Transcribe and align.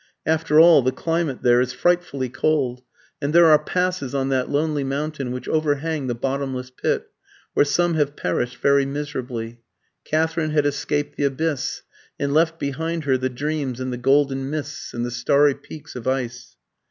After 0.25 0.59
all, 0.59 0.81
the 0.81 0.91
climate 0.91 1.43
there 1.43 1.61
is 1.61 1.73
frightfully 1.73 2.27
cold, 2.27 2.81
and 3.21 3.33
there 3.33 3.45
are 3.45 3.63
passes 3.63 4.15
on 4.15 4.29
that 4.29 4.49
lonely 4.49 4.83
mountain 4.83 5.31
which 5.31 5.47
overhang 5.47 6.07
the 6.07 6.15
bottomless 6.15 6.71
pit, 6.71 7.11
where 7.53 7.67
some 7.67 7.93
have 7.93 8.15
perished 8.15 8.57
very 8.57 8.83
miserably. 8.83 9.61
Katherine 10.03 10.49
had 10.49 10.65
escaped 10.65 11.17
the 11.17 11.25
abyss, 11.25 11.83
and 12.19 12.33
left 12.33 12.57
behind 12.59 13.03
her 13.03 13.15
the 13.15 13.29
dreams 13.29 13.79
and 13.79 13.93
the 13.93 13.97
golden 13.97 14.49
mists 14.49 14.91
and 14.91 15.05
the 15.05 15.11
starry 15.11 15.53
peaks 15.53 15.95
of 15.95 16.07
ice. 16.07 16.55